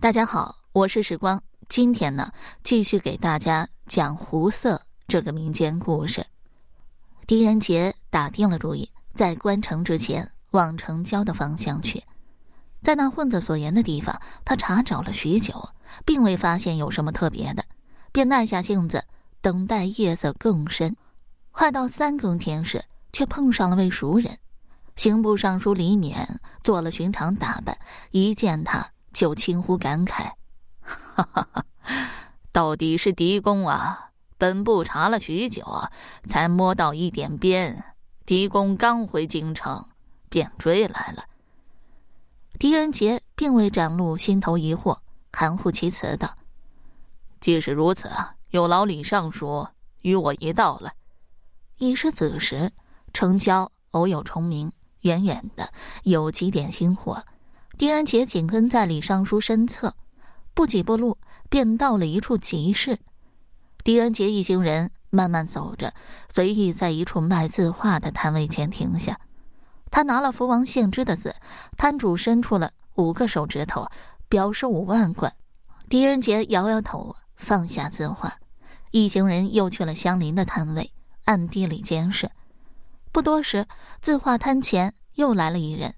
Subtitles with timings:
[0.00, 1.42] 大家好，我是时光。
[1.68, 2.32] 今天呢，
[2.64, 6.24] 继续给大家讲胡色这个民间故事。
[7.26, 12.02] 狄仁杰打定了主意，在关城之前往城郊的方向去。
[12.80, 15.68] 在那混子所言的地方，他查找了许久，
[16.06, 17.62] 并未发现有什么特别的，
[18.10, 19.04] 便耐下性子
[19.42, 20.96] 等待夜色更深。
[21.50, 22.82] 快到三更天时，
[23.12, 24.38] 却碰上了位熟人，
[24.96, 26.26] 刑部尚书李勉，
[26.64, 27.76] 做了寻常打扮，
[28.12, 28.92] 一见他。
[29.12, 30.32] 就轻呼感慨
[30.80, 31.64] ：“哈哈哈，
[32.52, 34.10] 到底是狄公啊！
[34.38, 35.64] 本部查了许久，
[36.28, 37.84] 才摸到一点边。
[38.24, 39.86] 狄公刚回京城，
[40.28, 41.24] 便追来了。”
[42.58, 44.98] 狄仁杰并未展露心头疑惑，
[45.32, 46.36] 含糊其辞道
[47.40, 48.10] ：“既是如此，
[48.50, 49.66] 有劳李尚书
[50.02, 50.92] 与我一道了。”
[51.78, 52.70] 已是子时，
[53.14, 54.70] 城郊偶有虫鸣，
[55.00, 57.24] 远远的有几点星火。
[57.80, 59.94] 狄仁杰紧跟在李尚书身侧，
[60.52, 61.16] 不几步路
[61.48, 62.98] 便到了一处集市。
[63.82, 65.94] 狄仁杰一行人慢慢走着，
[66.28, 69.18] 随意在一处卖字画的摊位前停下。
[69.90, 71.34] 他拿了福王献之的字，
[71.78, 73.88] 摊主伸出了五个手指头，
[74.28, 75.32] 表示五万贯。
[75.88, 78.36] 狄仁杰摇摇头，放下字画。
[78.90, 80.92] 一行人又去了相邻的摊位，
[81.24, 82.30] 暗地里监视。
[83.10, 83.66] 不多时，
[84.02, 85.94] 字画摊前又来了一人，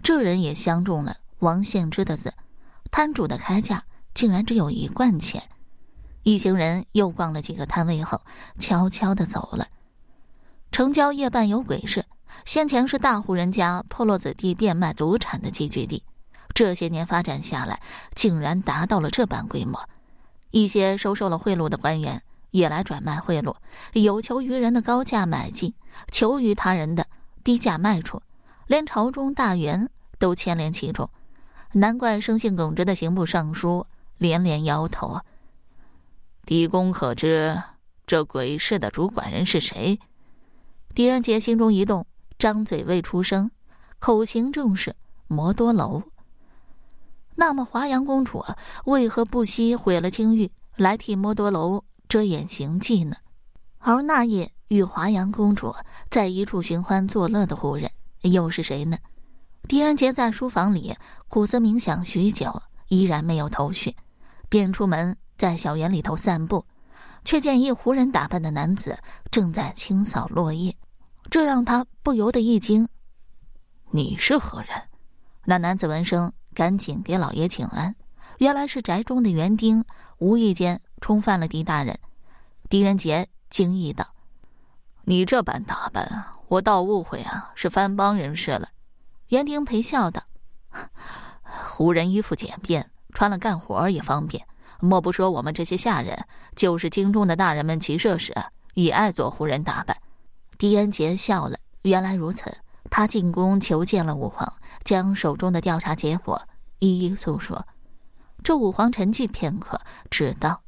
[0.00, 1.16] 这人也相中了。
[1.44, 2.32] 王献之的字，
[2.90, 5.42] 摊主的开价竟然只有一贯钱。
[6.22, 8.22] 一行人又逛了几个摊位后，
[8.58, 9.68] 悄悄的走了。
[10.72, 12.06] 城郊夜半有鬼事，
[12.46, 16.02] 先前是大户人家破落子弟变卖祖产的集聚地，
[16.54, 17.82] 这些年发展下来，
[18.14, 19.86] 竟然达到了这般规模。
[20.50, 22.22] 一些收受了贿赂的官员
[22.52, 23.54] 也来转卖贿赂，
[23.92, 25.74] 有求于人的高价买进，
[26.10, 27.06] 求于他人的
[27.44, 28.22] 低价卖出，
[28.66, 31.10] 连朝中大员都牵连其中。
[31.74, 33.86] 难怪生性耿直的刑部尚书
[34.16, 35.20] 连连摇头。
[36.46, 37.62] 狄公可知
[38.06, 39.98] 这鬼市的主管人是谁？
[40.94, 42.06] 狄仁杰心中一动，
[42.38, 43.50] 张嘴未出声，
[43.98, 44.94] 口型正是
[45.26, 46.02] 摩多楼。
[47.34, 48.44] 那么华阳公主
[48.84, 53.16] 为何不惜毁了京域，来替摩多楼遮掩行迹呢？
[53.78, 55.74] 而那夜与华阳公主
[56.08, 57.90] 在一处寻欢作乐的胡人
[58.20, 58.98] 又是谁呢？
[59.66, 60.94] 狄仁杰在书房里
[61.28, 63.96] 苦思冥想许久，依然没有头绪，
[64.50, 66.66] 便出门在小园里头散步，
[67.24, 68.98] 却见一胡人打扮的男子
[69.30, 70.76] 正在清扫落叶，
[71.30, 72.86] 这让他不由得一惊。
[73.90, 74.68] 你是何人？
[75.46, 77.96] 那男子闻声赶紧给老爷请安，
[78.38, 79.82] 原来是宅中的园丁，
[80.18, 81.98] 无意间冲犯了狄大人。
[82.68, 84.06] 狄仁杰惊异道
[85.04, 88.68] ：“你这般打扮，我倒误会啊，是番邦人士了。”
[89.30, 90.22] 园丁陪笑道
[91.42, 94.46] ：“胡人衣服简便，穿了干活也方便。
[94.80, 98.34] 莫不说我们这些下人，就是京中的大人们骑射时
[98.74, 99.96] 也爱做胡人打扮。”
[100.58, 101.58] 狄仁杰笑了。
[101.82, 102.54] 原来如此，
[102.90, 104.50] 他进宫求见了武皇，
[104.84, 106.40] 将手中的调查结果
[106.78, 107.66] 一一诉说。
[108.42, 109.80] 这武皇沉寂片刻，
[110.10, 110.62] 只道：“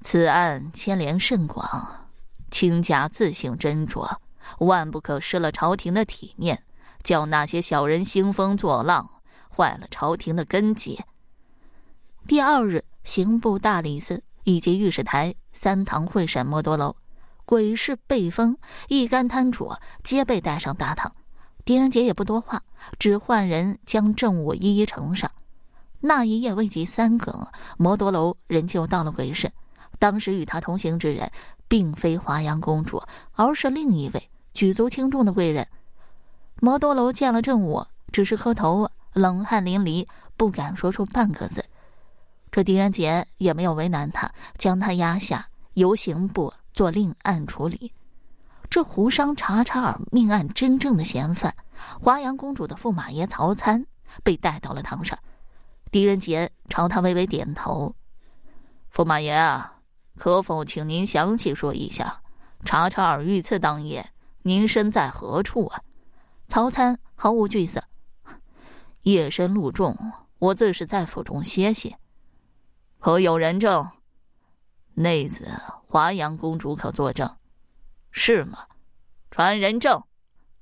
[0.00, 2.08] 此案牵连甚广，
[2.50, 4.16] 卿家自行斟酌，
[4.58, 6.62] 万不可失了朝廷的体面。”
[7.02, 9.08] 叫那些小人兴风作浪，
[9.48, 11.00] 坏了朝廷的根基。
[12.26, 16.94] 第二日，刑部大理寺以及御史台三堂会审摩多楼，
[17.44, 18.56] 鬼市被封，
[18.88, 19.72] 一干摊主
[20.02, 21.10] 皆被带上大堂。
[21.64, 22.62] 狄仁杰也不多话，
[22.98, 25.30] 只唤人将政务一一呈上。
[26.00, 29.50] 那一夜未及三更，摩多楼人就到了鬼市。
[29.98, 31.30] 当时与他同行之人，
[31.66, 35.66] 并非华阳公主，而是另一位举足轻重的贵人。
[36.60, 41.64] 摩多楼见了正午，只是磕头，冷汗淋漓，不敢说出半个字。
[42.50, 47.92] 这狄仁杰也没有为难他，将他押下，由刑部做另案处理。
[48.68, 51.54] 这胡商查查尔命案真正的嫌犯，
[52.00, 53.86] 华阳公主的驸马爷曹参，
[54.24, 55.16] 被带到了堂上。
[55.92, 57.94] 狄仁杰朝他微微点头
[58.92, 59.74] ：“驸马爷啊，
[60.16, 62.20] 可否请您详细说一下，
[62.64, 64.10] 查查尔遇刺当夜，
[64.42, 65.80] 您身在何处啊？”
[66.48, 67.84] 曹参毫无惧色。
[69.02, 69.96] 夜深路重，
[70.38, 71.94] 我自是在府中歇息。
[72.98, 73.86] 可有人证？
[74.94, 75.48] 内子
[75.86, 77.36] 华阳公主可作证？
[78.10, 78.60] 是吗？
[79.30, 80.02] 传人证。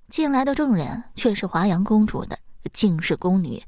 [0.08, 2.38] 进来的证人却是华阳公主的
[2.72, 3.62] 敬氏宫女。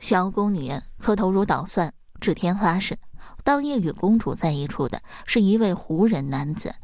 [0.00, 2.98] 小宫女磕头如捣蒜，指天发誓，
[3.44, 6.74] 当夜与公主在一处的是一位胡人男子。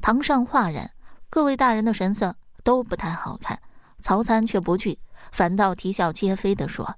[0.00, 0.90] 堂上哗然，
[1.28, 3.60] 各位大人的神色都不太好看。
[4.00, 4.98] 曹参却不惧，
[5.32, 6.94] 反倒啼笑皆非地说：“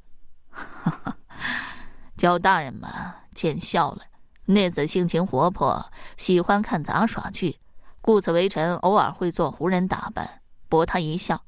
[2.16, 2.90] 叫大人们
[3.34, 4.02] 见笑了。
[4.44, 7.58] 那子性情活泼，喜欢看杂耍剧，
[8.00, 11.42] 故此微臣偶尔会做胡人打扮，博他一笑。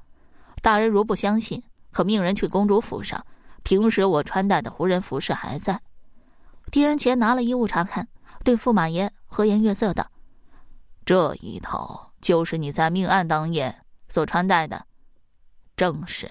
[0.63, 3.27] 大人如不相信，可命人去公主府上，
[3.63, 5.81] 平时我穿戴的胡人服饰还在。
[6.71, 8.09] 狄仁杰拿了衣物查看，
[8.45, 10.07] 对驸马爷和颜悦色道
[11.05, 13.77] ：“这一套就是你在命案当夜
[14.09, 14.87] 所穿戴的。”
[15.77, 16.31] 正是。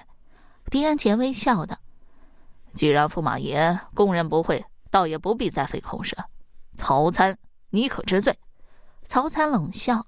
[0.70, 1.78] 狄仁杰微笑道
[2.74, 6.16] ：“既然驸马爷供认不讳，倒也不必再费口舌。”
[6.78, 7.38] 曹参，
[7.72, 8.40] 你可知罪？
[9.08, 10.08] 曹参冷笑：“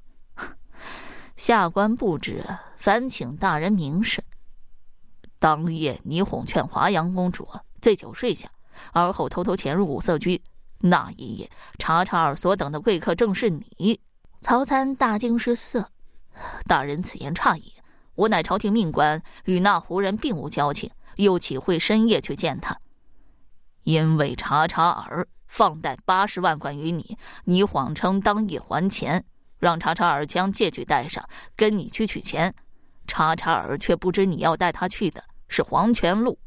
[1.35, 2.45] 下官不知，
[2.77, 4.23] 烦请大人明示。”
[5.39, 7.45] 当夜你哄劝华阳公主
[7.81, 8.49] 醉酒睡下，
[8.93, 10.41] 而后偷偷潜入五色居。
[10.79, 13.99] 那一夜，查查尔所等的贵客正是你。
[14.39, 15.89] 曹参大惊失色
[16.67, 17.72] ：“大人此言差矣，
[18.15, 22.77] 我乃朝廷命官，与那胡人并无交情，又岂会深夜去见他？
[23.83, 29.23] 因为查查尔。”放贷八十万贯于你，你谎称当夜还钱，
[29.59, 32.55] 让查查尔将借据带上，跟你去取钱。
[33.05, 36.39] 查查尔却不知你要带他去的是黄泉路，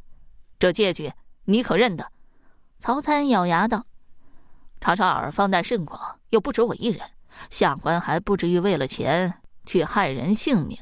[0.58, 1.12] 这借据
[1.44, 2.10] 你可认得？
[2.80, 3.86] 曹参咬牙道
[4.82, 7.08] ：“查查尔放贷甚广，又不止我一人，
[7.48, 10.76] 下官还不至于为了钱去害人性命。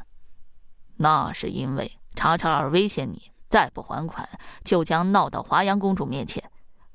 [0.97, 4.29] 那是因为查查尔威胁你，再不还款，
[4.65, 6.43] 就将闹到华阳公主面前。”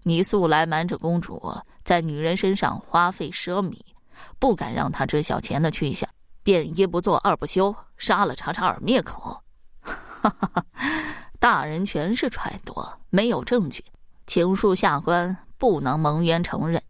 [0.03, 1.53] 你素来瞒着公主，
[1.83, 3.77] 在女人身上花费奢靡，
[4.39, 6.09] 不敢让她知晓钱的去向，
[6.41, 9.37] 便一不做二不休，杀了查查尔灭口。
[9.81, 10.65] 哈哈哈，
[11.37, 12.73] 大人全是揣度，
[13.09, 13.83] 没有证据，
[14.25, 16.81] 请恕下官不能蒙冤承认。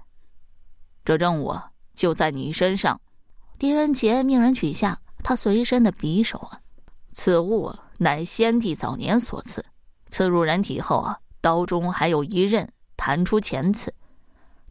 [1.03, 1.51] 这证物
[1.95, 2.99] 就在你身上。
[3.57, 6.58] 狄仁杰命人取下他随身的匕首啊，
[7.19, 9.65] 此物乃先帝早年所赐，
[10.07, 12.71] 刺入人体后啊，刀中还有一刃。
[12.95, 13.93] 弹出前刺，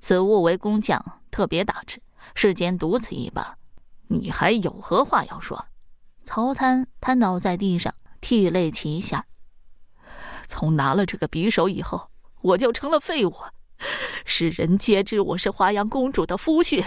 [0.00, 2.00] 此物为工匠特别打制，
[2.35, 3.55] 世间独此一把。
[4.06, 5.62] 你还有何话要说？
[6.23, 9.27] 曹参瘫倒在地上，涕泪齐下。
[10.47, 12.09] 从拿了这个匕首以后，
[12.41, 13.35] 我就成了废物，
[14.25, 16.83] 世人皆知我是华阳公主的夫婿，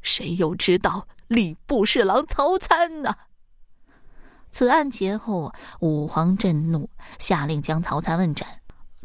[0.00, 3.12] 谁又知道礼部侍郎曹参呢？
[4.52, 6.88] 此案结后，武皇震怒，
[7.18, 8.46] 下令将曹参问斩。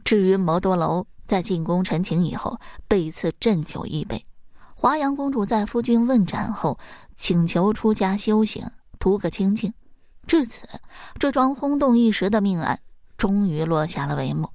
[0.05, 1.07] 至于摩多楼。
[1.27, 2.57] 在进宫陈情以后，
[2.87, 4.25] 被赐鸩酒一杯。
[4.75, 6.79] 华阳公主在夫君问斩后，
[7.17, 8.65] 请求出家修行，
[8.97, 9.73] 图个清净。
[10.25, 10.65] 至此，
[11.19, 12.79] 这桩轰动一时的命案
[13.17, 14.49] 终于落下了帷幕。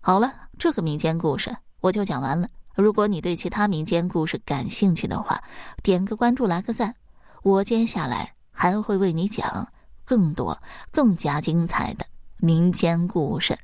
[0.00, 2.48] 好了，这个民间故事我就讲完了。
[2.74, 5.40] 如果你对其他民间故事感兴趣的话，
[5.80, 6.96] 点个关注，来个赞。
[7.44, 9.72] 我接下来还会为你讲
[10.04, 10.60] 更多、
[10.90, 12.04] 更加精彩的
[12.36, 13.58] 民间故事。